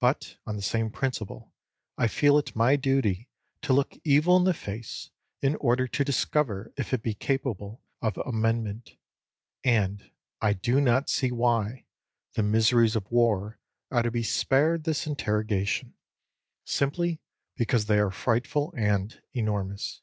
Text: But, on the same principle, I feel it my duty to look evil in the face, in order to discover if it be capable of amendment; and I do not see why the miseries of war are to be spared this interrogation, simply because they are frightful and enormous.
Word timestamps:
But, 0.00 0.36
on 0.46 0.56
the 0.56 0.60
same 0.60 0.90
principle, 0.90 1.54
I 1.96 2.06
feel 2.06 2.36
it 2.36 2.54
my 2.54 2.76
duty 2.76 3.30
to 3.62 3.72
look 3.72 3.94
evil 4.04 4.36
in 4.36 4.44
the 4.44 4.52
face, 4.52 5.08
in 5.40 5.56
order 5.56 5.88
to 5.88 6.04
discover 6.04 6.74
if 6.76 6.92
it 6.92 7.02
be 7.02 7.14
capable 7.14 7.82
of 8.02 8.18
amendment; 8.18 8.98
and 9.64 10.10
I 10.42 10.52
do 10.52 10.78
not 10.78 11.08
see 11.08 11.30
why 11.32 11.86
the 12.34 12.42
miseries 12.42 12.96
of 12.96 13.10
war 13.10 13.60
are 13.90 14.02
to 14.02 14.10
be 14.10 14.22
spared 14.22 14.84
this 14.84 15.06
interrogation, 15.06 15.94
simply 16.66 17.22
because 17.56 17.86
they 17.86 17.98
are 17.98 18.10
frightful 18.10 18.74
and 18.76 19.22
enormous. 19.32 20.02